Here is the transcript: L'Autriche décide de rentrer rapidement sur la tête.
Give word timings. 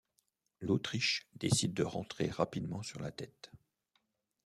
L'Autriche 0.61 1.27
décide 1.35 1.75
de 1.75 1.83
rentrer 1.83 2.27
rapidement 2.27 2.81
sur 2.81 2.99
la 2.99 3.11
tête. 3.11 3.51